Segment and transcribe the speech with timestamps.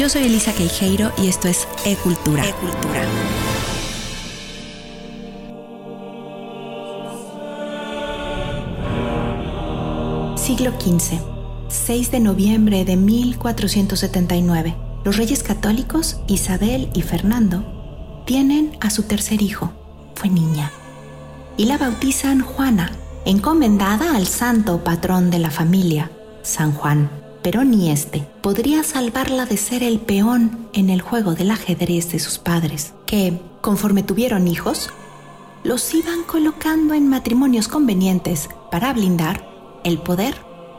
[0.00, 2.42] Yo soy Elisa Queijeiro y esto es E-Cultura.
[2.42, 3.04] E-Cultura.
[10.38, 11.20] Siglo XV,
[11.68, 14.74] 6 de noviembre de 1479.
[15.04, 19.70] Los reyes católicos, Isabel y Fernando, tienen a su tercer hijo.
[20.14, 20.72] Fue niña.
[21.58, 22.90] Y la bautizan Juana,
[23.26, 26.10] encomendada al santo patrón de la familia,
[26.40, 27.19] San Juan.
[27.42, 32.18] Pero ni este podría salvarla de ser el peón en el juego del ajedrez de
[32.18, 34.90] sus padres, que, conforme tuvieron hijos,
[35.64, 39.46] los iban colocando en matrimonios convenientes para blindar
[39.84, 40.34] el poder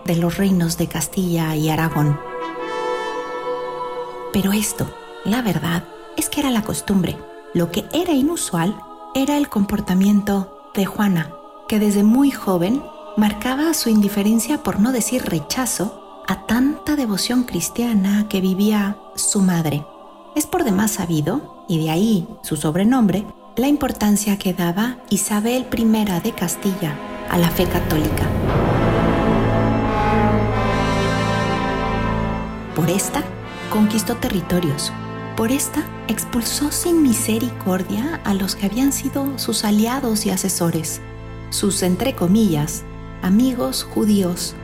[0.06, 2.20] de los reinos de Castilla y Aragón.
[4.34, 4.92] Pero esto,
[5.26, 5.84] la verdad,
[6.18, 7.18] es que era la costumbre.
[7.54, 8.80] Lo que era inusual
[9.14, 11.34] era el comportamiento de Juana,
[11.68, 12.82] que desde muy joven
[13.18, 19.86] marcaba su indiferencia, por no decir rechazo, a tanta devoción cristiana que vivía su madre.
[20.36, 25.86] Es por demás sabido, y de ahí su sobrenombre, la importancia que daba Isabel I
[26.24, 26.96] de Castilla
[27.30, 28.28] a la fe católica.
[32.76, 33.24] Por esta,
[33.72, 34.92] conquistó territorios.
[35.36, 41.02] Por esta, expulsó sin misericordia a los que habían sido sus aliados y asesores
[41.52, 42.84] sus, entre comillas,
[43.22, 44.56] amigos judíos,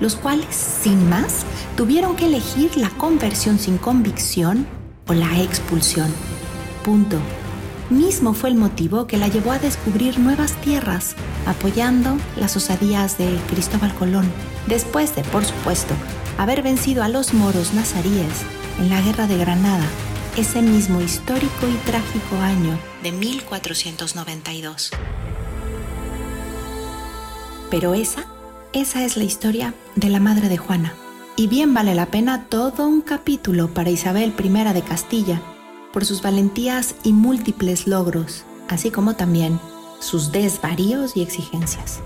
[0.00, 1.44] los cuales, sin más,
[1.76, 4.66] tuvieron que elegir la conversión sin convicción
[5.06, 6.12] o la expulsión.
[6.82, 7.18] Punto.
[7.90, 11.14] Mismo fue el motivo que la llevó a descubrir nuevas tierras,
[11.46, 14.30] apoyando las osadías de Cristóbal Colón,
[14.66, 15.94] después de, por supuesto,
[16.38, 18.42] haber vencido a los moros nazaríes
[18.80, 19.84] en la Guerra de Granada,
[20.36, 24.90] ese mismo histórico y trágico año de 1492.
[27.70, 28.26] Pero esa,
[28.74, 30.92] esa es la historia de la madre de Juana.
[31.36, 35.40] Y bien vale la pena todo un capítulo para Isabel I de Castilla,
[35.92, 39.60] por sus valentías y múltiples logros, así como también
[40.00, 42.00] sus desvaríos y exigencias.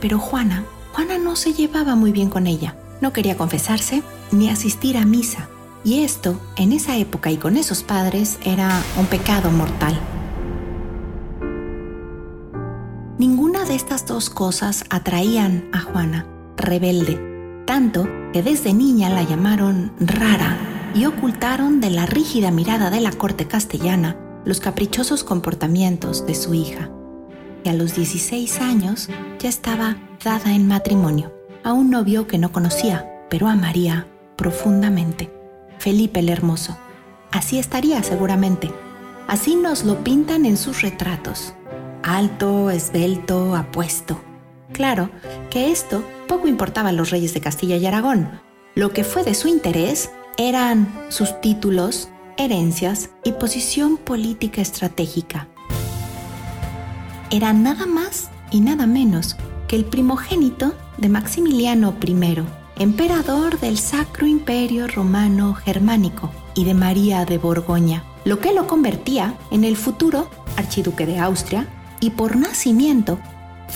[0.00, 2.76] Pero Juana, Juana no se llevaba muy bien con ella.
[3.00, 4.02] No quería confesarse
[4.32, 5.48] ni asistir a misa.
[5.84, 9.98] Y esto, en esa época y con esos padres, era un pecado mortal.
[13.74, 16.26] Estas dos cosas atraían a Juana,
[16.56, 20.56] rebelde, tanto que desde niña la llamaron rara
[20.94, 26.54] y ocultaron de la rígida mirada de la corte castellana los caprichosos comportamientos de su
[26.54, 26.90] hija.
[27.64, 29.08] Y a los 16 años
[29.40, 34.06] ya estaba dada en matrimonio a un novio que no conocía, pero amaría
[34.36, 35.32] profundamente,
[35.78, 36.76] Felipe el Hermoso.
[37.32, 38.70] Así estaría seguramente.
[39.26, 41.54] Así nos lo pintan en sus retratos
[42.04, 44.20] alto, esbelto, apuesto.
[44.72, 45.08] Claro
[45.50, 48.40] que esto poco importaba a los reyes de Castilla y Aragón.
[48.74, 55.48] Lo que fue de su interés eran sus títulos, herencias y posición política estratégica.
[57.30, 59.36] Era nada más y nada menos
[59.66, 67.24] que el primogénito de Maximiliano I, emperador del Sacro Imperio Romano Germánico y de María
[67.24, 71.66] de Borgoña, lo que lo convertía en el futuro archiduque de Austria
[72.04, 73.18] y por nacimiento,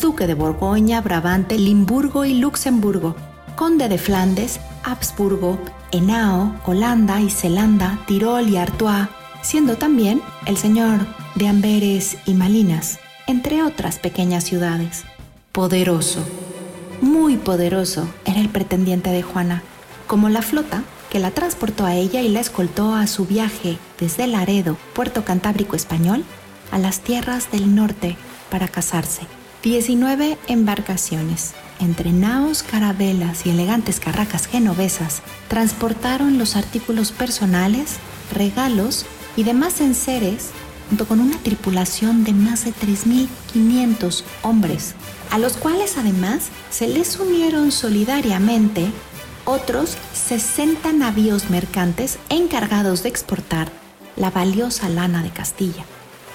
[0.03, 3.16] duque de Borgoña, Brabante, Limburgo y Luxemburgo,
[3.56, 5.59] conde de Flandes, Habsburgo,
[5.93, 9.09] Henao, Holanda y Zelanda, Tirol y Artois,
[9.41, 11.06] siendo también el señor
[11.37, 15.05] de Amberes y Malinas, entre otras pequeñas ciudades.
[15.53, 16.21] Poderoso,
[17.00, 19.62] muy poderoso era el pretendiente de Juana,
[20.06, 24.27] como la flota que la transportó a ella y la escoltó a su viaje desde
[24.27, 26.27] Laredo, puerto cantábrico español,
[26.70, 28.16] a las tierras del norte
[28.50, 29.22] para casarse.
[29.62, 37.96] 19 embarcaciones, entre naos, carabelas y elegantes carracas genovesas, transportaron los artículos personales,
[38.32, 39.04] regalos
[39.36, 40.50] y demás enseres
[40.88, 44.94] junto con una tripulación de más de 3.500 hombres,
[45.30, 48.86] a los cuales además se les unieron solidariamente
[49.44, 53.71] otros 60 navíos mercantes encargados de exportar
[54.16, 55.84] la valiosa lana de Castilla.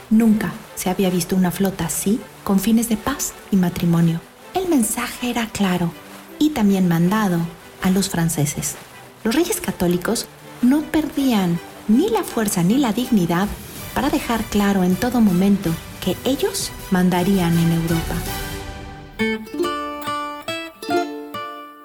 [0.09, 4.19] Nunca se había visto una flota así con fines de paz y matrimonio.
[4.53, 5.91] El mensaje era claro
[6.39, 7.39] y también mandado
[7.81, 8.75] a los franceses.
[9.23, 10.27] Los reyes católicos
[10.61, 13.47] no perdían ni la fuerza ni la dignidad
[13.93, 15.69] para dejar claro en todo momento
[16.03, 18.15] que ellos mandarían en Europa.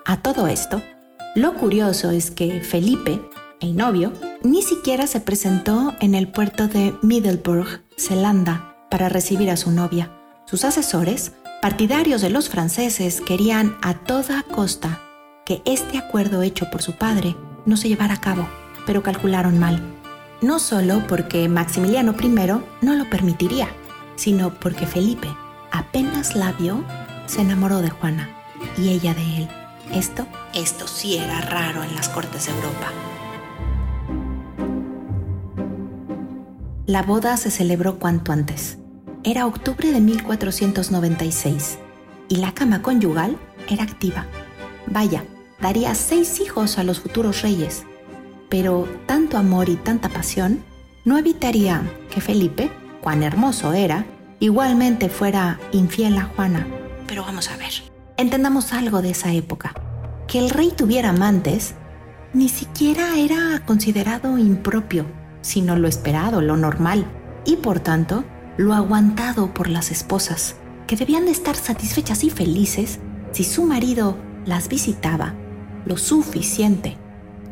[0.04, 0.82] A todo esto,
[1.34, 3.20] lo curioso es que Felipe,
[3.60, 4.12] el novio,
[4.42, 10.12] ni siquiera se presentó en el puerto de Middelburg, Zelanda, para recibir a su novia.
[10.46, 15.02] Sus asesores, partidarios de los franceses, querían a toda costa
[15.44, 17.36] que este acuerdo hecho por su padre
[17.66, 18.48] no se llevara a cabo.
[18.86, 19.82] pero calcularon mal.
[20.40, 22.28] No solo porque Maximiliano I
[22.80, 23.68] no lo permitiría,
[24.16, 25.28] sino porque Felipe,
[25.72, 26.82] apenas la vio,
[27.26, 28.30] se enamoró de Juana
[28.78, 29.48] y ella de él.
[29.92, 32.90] Esto, esto sí era raro en las cortes de Europa.
[36.88, 38.78] La boda se celebró cuanto antes.
[39.22, 41.78] Era octubre de 1496
[42.30, 43.36] y la cama conyugal
[43.68, 44.24] era activa.
[44.86, 45.22] Vaya,
[45.60, 47.84] daría seis hijos a los futuros reyes.
[48.48, 50.64] Pero tanto amor y tanta pasión
[51.04, 52.70] no evitaría que Felipe,
[53.02, 54.06] cuán hermoso era,
[54.40, 56.66] igualmente fuera infiel a Juana.
[57.06, 57.72] Pero vamos a ver,
[58.16, 59.74] entendamos algo de esa época.
[60.26, 61.74] Que el rey tuviera amantes
[62.32, 65.04] ni siquiera era considerado impropio,
[65.40, 67.06] sino lo esperado, lo normal,
[67.44, 68.24] y por tanto,
[68.56, 70.56] lo aguantado por las esposas,
[70.86, 72.98] que debían de estar satisfechas y felices
[73.32, 75.34] si su marido las visitaba
[75.84, 76.96] lo suficiente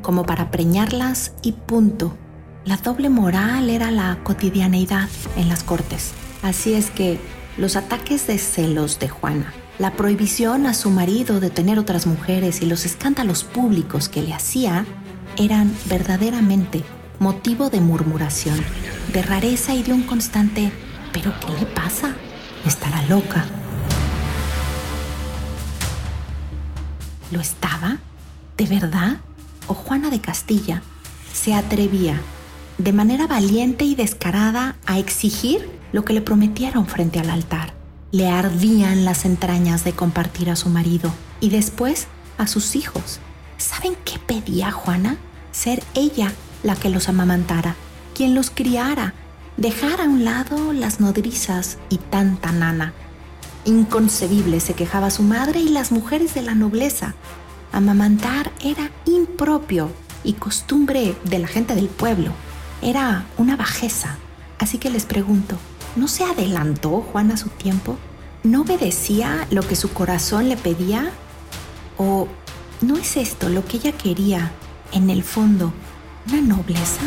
[0.03, 2.17] como para preñarlas y punto.
[2.65, 6.13] La doble moral era la cotidianeidad en las cortes.
[6.43, 7.19] Así es que
[7.57, 12.63] los ataques de celos de Juana, la prohibición a su marido de tener otras mujeres
[12.63, 14.87] y los escándalos públicos que le hacía
[15.37, 16.85] eran verdaderamente
[17.19, 18.59] motivo de murmuración,
[19.13, 20.73] de rareza y de un constante
[21.17, 22.15] ¿pero qué le pasa?
[22.67, 23.47] ¿Estará loca?
[27.31, 27.97] ¿Lo estaba?
[28.59, 29.17] ¿De verdad?
[29.67, 30.83] ¿O Juana de Castilla
[31.33, 32.21] se atrevía
[32.77, 37.73] de manera valiente y descarada a exigir lo que le prometieron frente al altar?
[38.13, 41.11] Le ardían las entrañas de compartir a su marido
[41.41, 43.21] y después a sus hijos.
[43.57, 45.17] ¿Saben qué pedía Juana?
[45.51, 46.33] Ser ella
[46.67, 47.77] la que los amamantara,
[48.13, 49.15] quien los criara,
[49.57, 52.93] dejar a un lado las nodrizas y tanta nana.
[53.65, 57.15] Inconcebible se quejaba su madre y las mujeres de la nobleza.
[57.73, 59.93] Amamantar era impropio
[60.25, 62.33] y costumbre de la gente del pueblo.
[62.83, 64.17] Era una bajeza.
[64.59, 65.57] Así que les pregunto,
[65.95, 67.97] ¿no se adelantó Juan a su tiempo?
[68.43, 71.11] ¿No obedecía lo que su corazón le pedía?
[71.97, 72.27] ¿O
[72.81, 74.51] no es esto lo que ella quería,
[74.93, 75.73] en el fondo,
[76.29, 77.03] una nobleza?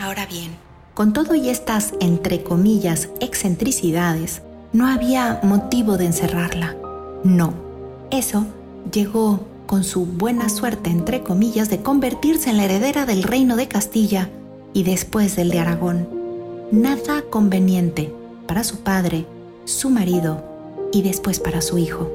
[0.00, 0.56] Ahora bien,
[0.94, 4.42] con todo y estas, entre comillas, excentricidades,
[4.72, 6.76] no había motivo de encerrarla.
[7.24, 7.54] No,
[8.10, 8.46] eso
[8.92, 13.68] llegó con su buena suerte, entre comillas, de convertirse en la heredera del reino de
[13.68, 14.30] Castilla
[14.72, 16.08] y después del de Aragón.
[16.70, 18.12] Nada conveniente
[18.46, 19.26] para su padre,
[19.64, 20.44] su marido
[20.92, 22.10] y después para su hijo.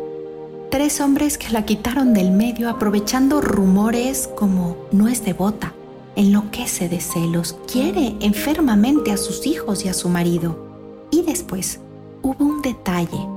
[0.70, 5.74] Tres hombres que la quitaron del medio aprovechando rumores como no es devota,
[6.16, 10.58] enloquece de celos, quiere enfermamente a sus hijos y a su marido.
[11.12, 11.80] Y después
[12.22, 13.28] hubo un detalle,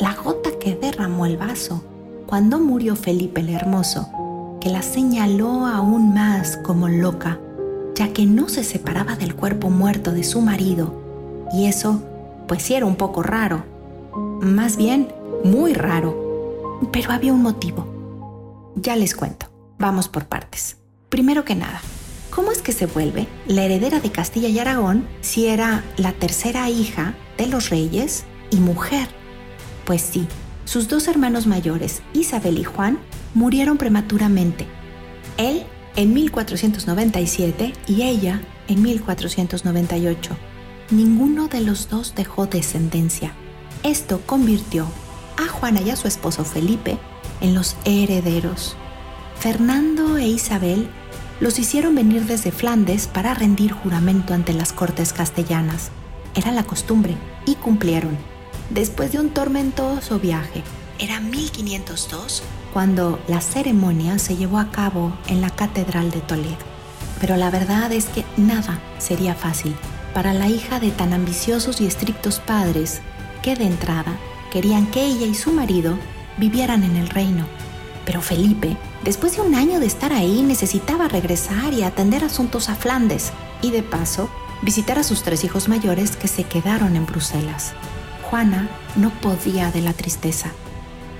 [0.00, 1.82] la gota que derramó el vaso
[2.26, 4.08] cuando murió Felipe el Hermoso,
[4.60, 7.38] que la señaló aún más como loca,
[7.94, 10.92] ya que no se separaba del cuerpo muerto de su marido.
[11.52, 12.02] Y eso,
[12.48, 13.62] pues era un poco raro.
[14.40, 15.12] Más bien,
[15.44, 16.80] muy raro.
[16.90, 17.86] Pero había un motivo.
[18.74, 19.46] Ya les cuento.
[19.78, 20.78] Vamos por partes.
[21.08, 21.80] Primero que nada,
[22.34, 26.68] ¿cómo es que se vuelve la heredera de Castilla y Aragón si era la tercera
[26.68, 29.08] hija de los reyes y mujer?
[29.84, 30.26] Pues sí,
[30.64, 32.98] sus dos hermanos mayores, Isabel y Juan,
[33.34, 34.66] murieron prematuramente.
[35.36, 35.64] Él
[35.96, 40.36] en 1497 y ella en 1498.
[40.90, 43.32] Ninguno de los dos dejó descendencia.
[43.82, 44.86] Esto convirtió
[45.36, 46.98] a Juana y a su esposo Felipe
[47.40, 48.76] en los herederos.
[49.38, 50.88] Fernando e Isabel
[51.44, 55.90] los hicieron venir desde Flandes para rendir juramento ante las cortes castellanas.
[56.34, 58.16] Era la costumbre y cumplieron.
[58.70, 60.62] Después de un tormentoso viaje,
[60.98, 66.56] era 1502 cuando la ceremonia se llevó a cabo en la Catedral de Toledo.
[67.20, 69.76] Pero la verdad es que nada sería fácil
[70.14, 73.02] para la hija de tan ambiciosos y estrictos padres
[73.42, 74.16] que de entrada
[74.50, 75.98] querían que ella y su marido
[76.38, 77.44] vivieran en el reino.
[78.06, 82.74] Pero Felipe Después de un año de estar ahí, necesitaba regresar y atender asuntos a
[82.74, 84.30] Flandes y de paso
[84.62, 87.74] visitar a sus tres hijos mayores que se quedaron en Bruselas.
[88.22, 90.52] Juana no podía de la tristeza.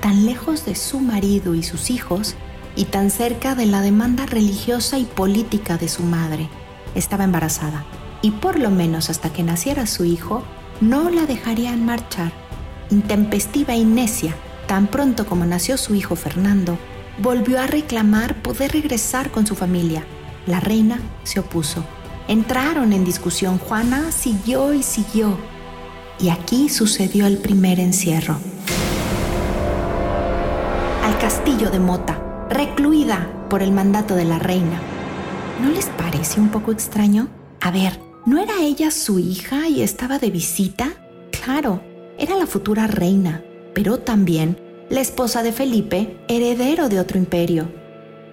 [0.01, 2.37] Tan lejos de su marido y sus hijos
[2.75, 6.49] y tan cerca de la demanda religiosa y política de su madre.
[6.95, 7.85] Estaba embarazada
[8.23, 10.43] y por lo menos hasta que naciera su hijo,
[10.81, 12.33] no la dejarían marchar.
[12.91, 14.35] Intempestiva y necia,
[14.67, 16.79] tan pronto como nació su hijo Fernando,
[17.19, 20.05] volvió a reclamar poder regresar con su familia.
[20.47, 21.85] La reina se opuso.
[22.29, 23.59] Entraron en discusión.
[23.59, 25.37] Juana siguió y siguió.
[26.19, 28.39] Y aquí sucedió el primer encierro.
[31.03, 34.81] Al castillo de Mota, recluida por el mandato de la reina.
[35.63, 37.29] ¿No les parece un poco extraño?
[37.61, 40.93] A ver, ¿no era ella su hija y estaba de visita?
[41.31, 41.83] Claro,
[42.19, 43.43] era la futura reina,
[43.75, 44.59] pero también
[44.91, 47.73] la esposa de Felipe, heredero de otro imperio.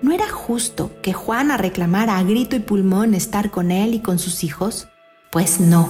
[0.01, 4.19] ¿No era justo que Juana reclamara a grito y pulmón estar con él y con
[4.19, 4.87] sus hijos?
[5.29, 5.89] Pues no.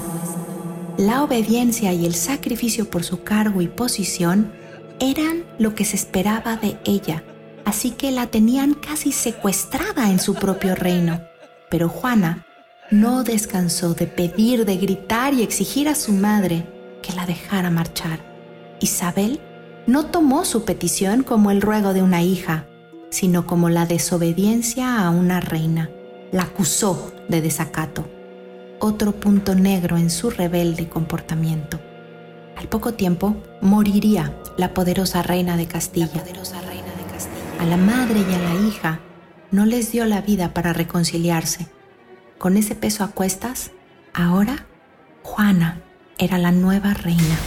[0.97, 4.51] La obediencia y el sacrificio por su cargo y posición
[4.99, 7.23] eran lo que se esperaba de ella,
[7.65, 11.21] así que la tenían casi secuestrada en su propio reino.
[11.69, 12.45] Pero Juana
[12.91, 16.67] no descansó de pedir, de gritar y exigir a su madre
[17.01, 18.19] que la dejara marchar.
[18.81, 19.39] Isabel
[19.87, 22.67] no tomó su petición como el ruego de una hija,
[23.09, 25.89] sino como la desobediencia a una reina.
[26.31, 28.07] La acusó de desacato.
[28.79, 31.79] Otro punto negro en su rebelde comportamiento.
[32.57, 36.23] Al poco tiempo moriría la poderosa reina de Castilla.
[37.59, 38.99] A la madre y a la hija
[39.51, 41.67] no les dio la vida para reconciliarse.
[42.37, 43.71] Con ese peso a cuestas,
[44.13, 44.65] ahora
[45.23, 45.81] Juana
[46.17, 47.37] era la nueva reina.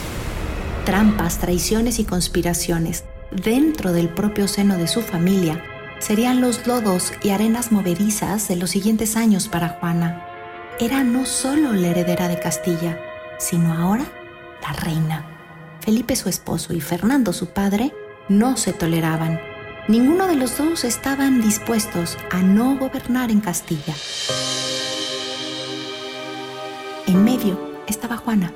[0.85, 5.65] Trampas, traiciones y conspiraciones dentro del propio seno de su familia
[5.99, 10.27] serían los lodos y arenas movedizas de los siguientes años para Juana.
[10.79, 12.99] Era no solo la heredera de Castilla,
[13.39, 14.05] sino ahora
[14.61, 15.25] la reina.
[15.81, 17.95] Felipe su esposo y Fernando su padre
[18.29, 19.41] no se toleraban.
[19.89, 23.95] Ninguno de los dos estaban dispuestos a no gobernar en Castilla.
[27.07, 28.53] En medio estaba Juana,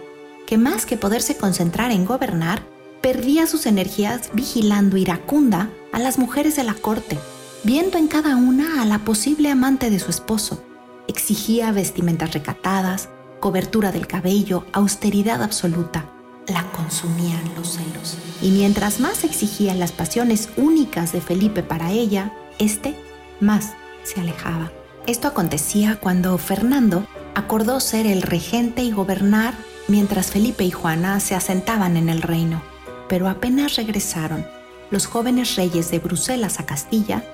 [0.49, 2.63] que más que poderse concentrar en gobernar,
[3.03, 7.19] perdía sus energías vigilando iracunda a las mujeres de la corte,
[7.65, 10.65] viendo en cada una a la posible amante de su esposo.
[11.07, 16.11] Exigía vestimentas recatadas, cobertura del cabello, austeridad absoluta.
[16.47, 18.17] La consumían los celos.
[18.41, 22.97] Y mientras más exigían las pasiones únicas de Felipe para ella, éste
[23.39, 24.73] más se alejaba.
[25.07, 29.53] Esto acontecía cuando Fernando acordó ser el regente y gobernar
[29.89, 32.63] mientras Felipe y Juana se asentaban en el reino.
[33.09, 34.47] Pero apenas regresaron
[34.91, 37.25] los jóvenes reyes de Bruselas a Castilla,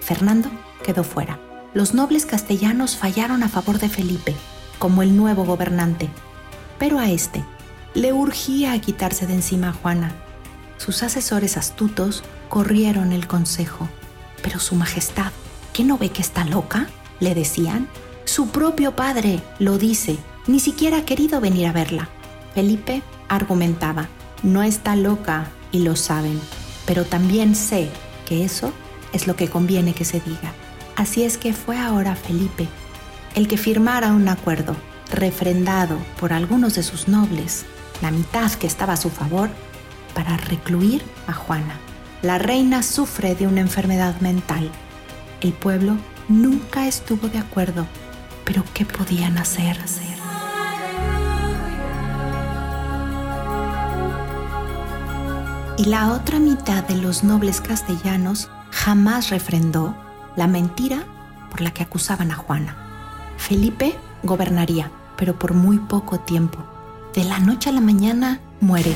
[0.00, 0.50] Fernando
[0.84, 1.38] quedó fuera.
[1.72, 4.34] Los nobles castellanos fallaron a favor de Felipe
[4.78, 6.08] como el nuevo gobernante,
[6.78, 7.44] pero a este
[7.94, 10.12] le urgía a quitarse de encima a Juana.
[10.78, 13.88] Sus asesores astutos corrieron el consejo.
[14.42, 15.32] Pero su majestad,
[15.72, 16.88] ¿qué no ve que está loca?
[17.18, 17.88] le decían.
[18.24, 20.16] Su propio padre lo dice
[20.46, 22.08] ni siquiera ha querido venir a verla.
[22.54, 24.08] Felipe argumentaba,
[24.42, 26.40] no está loca y lo saben,
[26.86, 27.90] pero también sé
[28.26, 28.72] que eso
[29.12, 30.52] es lo que conviene que se diga.
[30.96, 32.68] Así es que fue ahora Felipe
[33.34, 34.76] el que firmara un acuerdo,
[35.12, 37.64] refrendado por algunos de sus nobles,
[38.02, 39.50] la mitad que estaba a su favor,
[40.14, 41.78] para recluir a Juana.
[42.22, 44.70] La reina sufre de una enfermedad mental.
[45.40, 45.96] El pueblo
[46.28, 47.86] nunca estuvo de acuerdo,
[48.44, 49.78] pero ¿qué podían hacer?
[55.80, 59.96] Y la otra mitad de los nobles castellanos jamás refrendó
[60.36, 61.04] la mentira
[61.50, 62.76] por la que acusaban a Juana.
[63.38, 66.58] Felipe gobernaría, pero por muy poco tiempo.
[67.14, 68.92] De la noche a la mañana muere,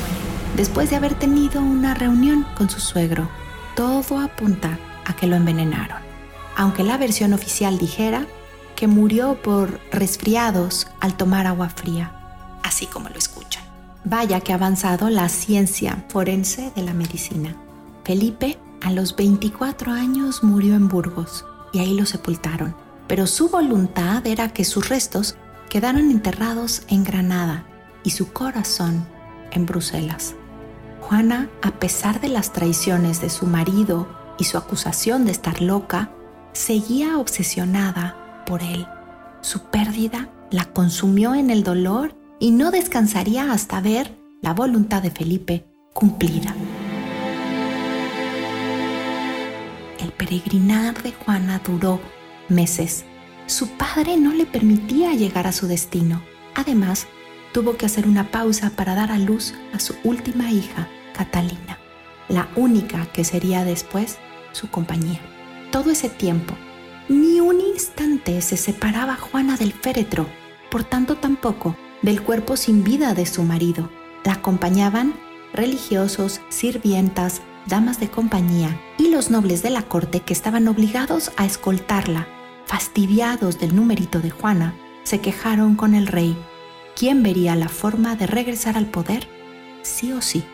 [0.59, 3.31] después de haber tenido una reunión con su suegro.
[3.75, 6.03] Todo apunta a que lo envenenaron,
[6.55, 8.27] aunque la versión oficial dijera
[8.77, 13.64] que murió por resfriados al tomar agua fría, así como lo escuchan.
[14.05, 17.57] Vaya que ha avanzado la ciencia forense de la medicina.
[18.05, 22.77] Felipe a los 24 años murió en Burgos y ahí lo sepultaron,
[23.09, 25.37] pero su voluntad era que sus restos
[25.71, 27.65] quedaran enterrados en Granada
[28.03, 29.07] y su corazón
[29.53, 30.35] en Bruselas.
[31.01, 34.07] Juana, a pesar de las traiciones de su marido
[34.39, 36.11] y su acusación de estar loca,
[36.53, 38.87] seguía obsesionada por él.
[39.41, 42.15] Su pérdida la consumió en el dolor
[42.45, 46.55] y no descansaría hasta ver la voluntad de Felipe cumplida.
[49.99, 52.01] El peregrinar de Juana duró
[52.51, 53.07] meses.
[53.47, 56.23] Su padre no le permitía llegar a su destino.
[56.55, 57.07] Además,
[57.55, 61.79] tuvo que hacer una pausa para dar a luz a su última hija, Catalina,
[62.29, 64.19] la única que sería después
[64.53, 65.21] su compañía.
[65.71, 66.55] Todo ese tiempo,
[67.09, 70.27] ni un instante se separaba Juana del féretro,
[70.71, 73.89] por tanto tampoco del cuerpo sin vida de su marido.
[74.25, 75.15] La acompañaban
[75.55, 81.47] religiosos, sirvientas, damas de compañía y los nobles de la corte que estaban obligados a
[81.47, 82.29] escoltarla.
[82.67, 86.37] Fastidiados del numerito de Juana, se quejaron con el rey.
[86.95, 89.27] ¿Quién vería la forma de regresar al poder?
[89.83, 90.45] Sí o sí.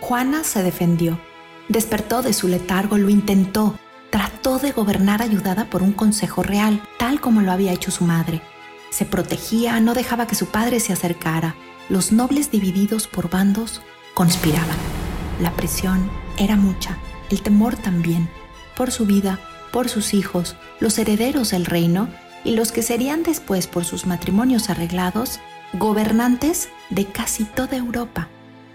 [0.00, 1.20] Juana se defendió.
[1.68, 3.76] Despertó de su letargo, lo intentó,
[4.10, 8.40] trató de gobernar ayudada por un consejo real, tal como lo había hecho su madre.
[8.92, 11.56] Se protegía, no dejaba que su padre se acercara.
[11.88, 13.80] Los nobles divididos por bandos
[14.12, 14.76] conspiraban.
[15.40, 16.98] La presión era mucha,
[17.30, 18.28] el temor también,
[18.76, 19.40] por su vida,
[19.72, 22.10] por sus hijos, los herederos del reino
[22.44, 25.40] y los que serían después por sus matrimonios arreglados,
[25.72, 28.28] gobernantes de casi toda Europa.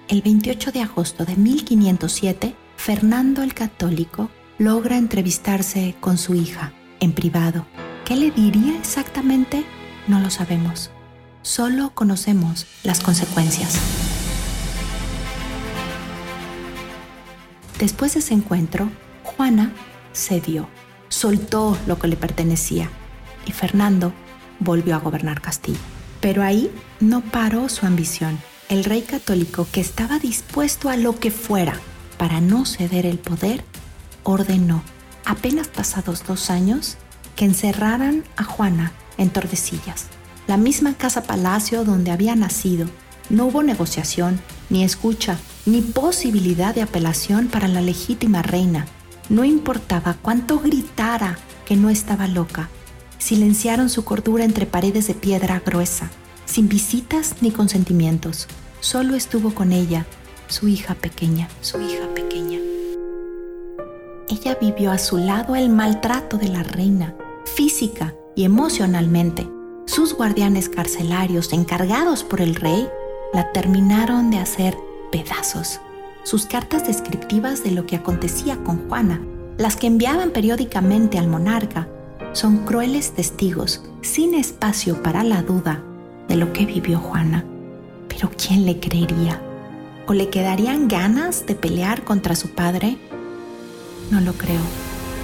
[0.08, 7.14] El 28 de agosto de 1507, Fernando el Católico logra entrevistarse con su hija en
[7.14, 7.68] privado.
[8.04, 9.64] ¿Qué le diría exactamente?
[10.08, 10.90] No lo sabemos.
[11.42, 13.78] Solo conocemos las consecuencias.
[17.78, 18.90] Después de ese encuentro,
[19.24, 19.74] Juana
[20.14, 20.70] cedió,
[21.10, 22.90] soltó lo que le pertenecía
[23.46, 24.14] y Fernando
[24.60, 25.78] volvió a gobernar Castilla.
[26.22, 28.40] Pero ahí no paró su ambición.
[28.70, 31.80] El rey católico, que estaba dispuesto a lo que fuera
[32.18, 33.64] para no ceder el poder,
[34.24, 34.82] ordenó,
[35.26, 36.98] apenas pasados dos años,
[37.36, 40.08] que encerraran a Juana en Tordesillas,
[40.48, 42.88] la misma casa palacio donde había nacido.
[43.30, 48.86] No hubo negociación, ni escucha, ni posibilidad de apelación para la legítima reina.
[49.30, 52.70] No importaba cuánto gritara que no estaba loca.
[53.18, 56.10] Silenciaron su cordura entre paredes de piedra gruesa,
[56.46, 58.48] sin visitas ni consentimientos.
[58.80, 60.06] Solo estuvo con ella,
[60.48, 62.60] su hija pequeña, su hija pequeña.
[64.30, 67.16] Ella vivió a su lado el maltrato de la reina,
[67.56, 69.50] física y emocionalmente.
[69.88, 72.88] Sus guardianes carcelarios, encargados por el rey,
[73.34, 74.78] la terminaron de hacer
[75.12, 75.82] pedazos.
[76.24, 79.20] Sus cartas descriptivas de lo que acontecía con Juana,
[79.58, 81.90] las que enviaban periódicamente al monarca,
[82.34, 85.84] son crueles testigos, sin espacio para la duda
[86.28, 87.44] de lo que vivió Juana.
[88.08, 89.42] Pero ¿quién le creería?
[90.06, 93.00] ¿O le quedarían ganas de pelear contra su padre?
[94.12, 94.62] No lo creo.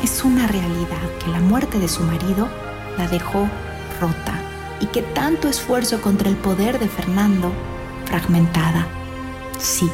[0.04, 2.50] Es una realidad que la muerte de su marido
[2.98, 3.48] la dejó
[4.00, 4.34] rota
[4.80, 7.52] y que tanto esfuerzo contra el poder de Fernando
[8.06, 8.88] fragmentada.
[9.60, 9.90] Sí,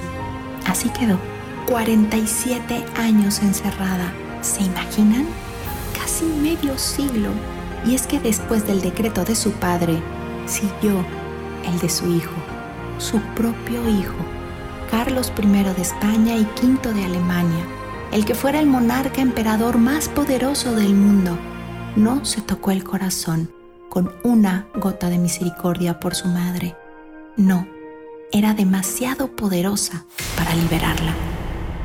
[0.66, 1.18] así quedó.
[1.68, 4.12] 47 años encerrada.
[4.42, 5.28] ¿Se imaginan?
[6.00, 7.30] Casi medio siglo.
[7.86, 10.02] Y es que después del decreto de su padre,
[10.46, 11.06] siguió
[11.66, 12.34] el de su hijo,
[12.98, 14.18] su propio hijo,
[14.90, 17.80] Carlos I de España y V de Alemania
[18.12, 21.38] el que fuera el monarca emperador más poderoso del mundo,
[21.95, 23.52] no se tocó el corazón
[23.89, 26.75] con una gota de misericordia por su madre.
[27.38, 27.67] No,
[28.32, 31.13] era demasiado poderosa para liberarla.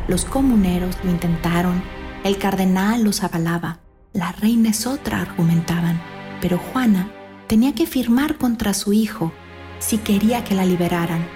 [0.09, 1.83] Los comuneros lo intentaron,
[2.25, 3.79] el cardenal los avalaba,
[4.13, 6.01] la reina es otra, argumentaban,
[6.41, 7.11] pero Juana
[7.47, 9.33] tenía que firmar contra su hijo
[9.79, 11.27] si quería que la liberaran,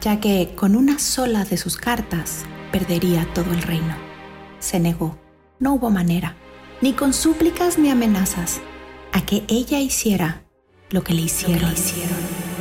[0.00, 4.10] ya que con una sola de sus cartas perdería todo el reino
[4.60, 5.18] se negó.
[5.58, 6.36] No hubo manera,
[6.80, 8.60] ni con súplicas ni amenazas,
[9.12, 10.42] a que ella hiciera
[10.90, 11.72] lo que le hicieron.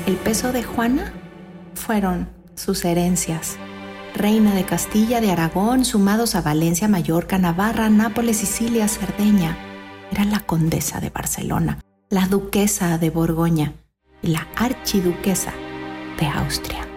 [0.05, 1.13] El peso de Juana
[1.73, 3.57] fueron sus herencias.
[4.13, 9.57] Reina de Castilla, de Aragón, sumados a Valencia, Mallorca, Navarra, Nápoles, Sicilia, Cerdeña.
[10.11, 11.79] Era la condesa de Barcelona,
[12.09, 13.73] la duquesa de Borgoña
[14.21, 15.53] y la archiduquesa
[16.19, 16.87] de Austria.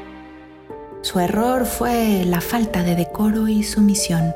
[1.03, 4.35] Su error fue la falta de decoro y sumisión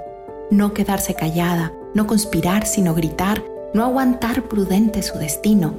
[0.50, 5.72] no quedarse callada, no conspirar sino gritar, no aguantar prudente su destino,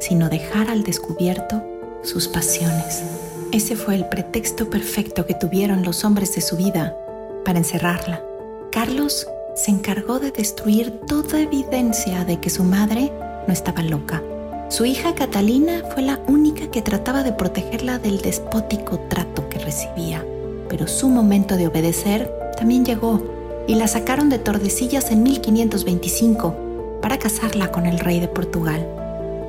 [0.00, 1.62] sino dejar al descubierto
[2.02, 3.04] sus pasiones.
[3.52, 6.96] Ese fue el pretexto perfecto que tuvieron los hombres de su vida
[7.44, 8.24] para encerrarla.
[8.72, 13.12] Carlos se encargó de destruir toda evidencia de que su madre
[13.46, 14.20] no estaba loca.
[14.68, 20.26] Su hija Catalina fue la única que trataba de protegerla del despótico trato que recibía,
[20.68, 23.22] pero su momento de obedecer también llegó
[23.66, 28.86] y la sacaron de Tordesillas en 1525 para casarla con el rey de Portugal.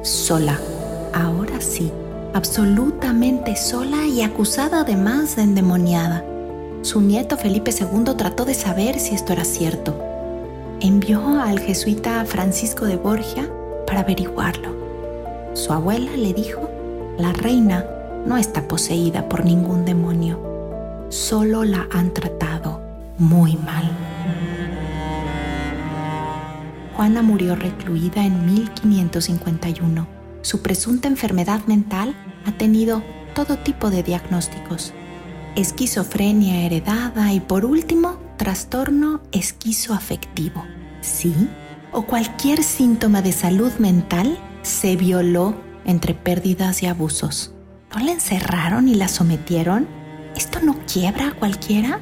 [0.02, 0.60] Sola,
[1.14, 1.92] ahora sí,
[2.34, 6.24] absolutamente sola y acusada además de endemoniada.
[6.82, 9.96] Su nieto Felipe II trató de saber si esto era cierto.
[10.82, 13.50] Envió al jesuita Francisco de Borgia
[13.88, 14.74] para averiguarlo.
[15.54, 16.70] Su abuela le dijo,
[17.18, 17.86] la reina
[18.26, 20.40] no está poseída por ningún demonio,
[21.10, 22.82] solo la han tratado
[23.18, 24.03] muy mal.
[26.96, 30.08] Juana murió recluida en 1551.
[30.42, 33.04] Su presunta enfermedad mental ha tenido
[33.34, 34.94] todo tipo de diagnósticos.
[35.56, 40.64] Esquizofrenia heredada y por último, trastorno esquizoafectivo.
[41.02, 41.34] ¿Sí?
[41.92, 47.54] ¿O cualquier síntoma de salud mental se violó entre pérdidas y abusos?
[47.94, 49.88] ¿No la encerraron y la sometieron?
[50.36, 52.00] ¿Esto no quiebra a cualquiera?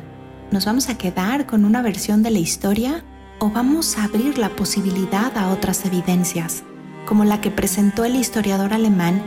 [0.51, 3.06] nos vamos a quedar con una versión de la historia
[3.43, 6.62] ¿O vamos a abrir la posibilidad a otras evidencias,
[7.08, 9.19] como la que presentó el historiador alemán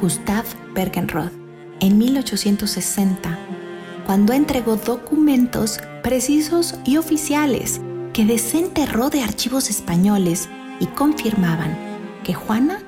[0.00, 1.32] Gustav Bergenroth
[1.80, 3.36] en 1860,
[4.06, 7.80] cuando entregó documentos precisos y oficiales
[8.12, 10.48] que desenterró de archivos españoles
[10.78, 11.76] y confirmaban
[12.22, 12.78] que Juana,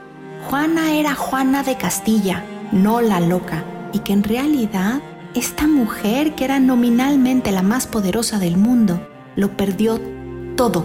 [0.48, 5.02] Juana era Juana de Castilla, no la loca, y que en realidad
[5.34, 10.17] esta mujer, que era nominalmente la más poderosa del mundo, lo perdió
[10.58, 10.84] todo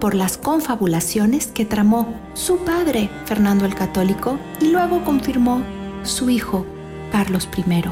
[0.00, 5.62] por las confabulaciones que tramó su padre, Fernando el Católico, y luego confirmó
[6.04, 6.64] su hijo,
[7.12, 7.84] Carlos I.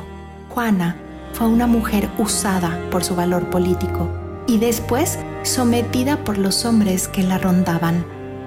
[0.49, 0.97] Juana
[1.35, 4.09] fue una mujer usada por su valor político
[4.49, 8.05] y después sometida por los hombres que la rondaban.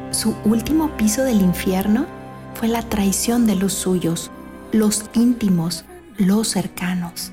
[0.10, 2.08] Su último piso del infierno
[2.56, 4.32] fue la traición de los suyos,
[4.72, 5.86] los íntimos,
[6.18, 7.32] los cercanos.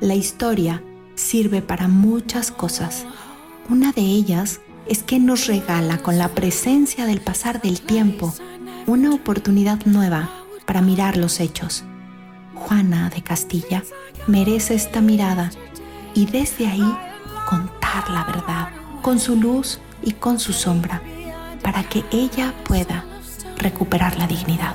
[0.00, 0.82] La historia
[1.16, 3.04] sirve para muchas cosas.
[3.70, 8.34] Una de ellas es que nos regala con la presencia del pasar del tiempo
[8.88, 10.28] una oportunidad nueva
[10.66, 11.84] para mirar los hechos.
[12.56, 13.84] Juana de Castilla
[14.26, 15.50] merece esta mirada
[16.14, 16.98] y desde ahí
[17.48, 18.70] contar la verdad,
[19.02, 21.00] con su luz y con su sombra,
[21.62, 23.04] para que ella pueda
[23.56, 24.74] recuperar la dignidad.